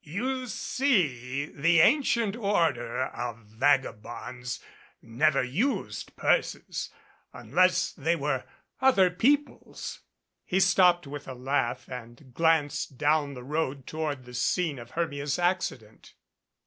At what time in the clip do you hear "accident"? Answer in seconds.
15.37-16.15